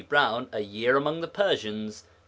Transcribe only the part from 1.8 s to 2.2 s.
p.